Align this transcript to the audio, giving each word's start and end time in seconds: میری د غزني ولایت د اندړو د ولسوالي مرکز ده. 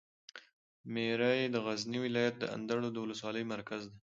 میری 0.93 1.41
د 1.51 1.55
غزني 1.65 1.99
ولایت 2.05 2.35
د 2.39 2.43
اندړو 2.55 2.87
د 2.91 2.97
ولسوالي 3.03 3.43
مرکز 3.53 3.81
ده. 3.91 3.97